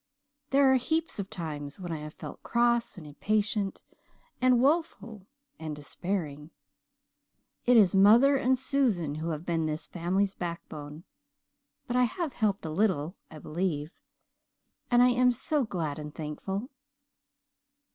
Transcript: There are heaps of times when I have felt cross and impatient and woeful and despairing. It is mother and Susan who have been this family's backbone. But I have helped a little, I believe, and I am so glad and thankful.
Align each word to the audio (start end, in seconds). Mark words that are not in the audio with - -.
There 0.49 0.71
are 0.73 0.77
heaps 0.77 1.19
of 1.19 1.29
times 1.29 1.79
when 1.79 1.91
I 1.91 1.99
have 1.99 2.15
felt 2.15 2.41
cross 2.41 2.97
and 2.97 3.05
impatient 3.05 3.83
and 4.41 4.59
woeful 4.59 5.27
and 5.59 5.75
despairing. 5.75 6.49
It 7.67 7.77
is 7.77 7.93
mother 7.93 8.35
and 8.35 8.57
Susan 8.57 9.13
who 9.21 9.29
have 9.29 9.45
been 9.45 9.67
this 9.67 9.85
family's 9.85 10.33
backbone. 10.33 11.03
But 11.85 11.97
I 11.97 12.05
have 12.05 12.33
helped 12.33 12.65
a 12.65 12.71
little, 12.71 13.15
I 13.29 13.37
believe, 13.37 13.91
and 14.89 15.03
I 15.03 15.09
am 15.09 15.31
so 15.31 15.65
glad 15.65 15.99
and 15.99 16.15
thankful. 16.15 16.71